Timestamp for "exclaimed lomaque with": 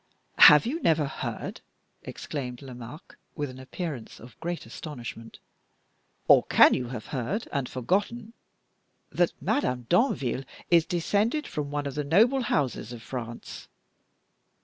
2.01-3.51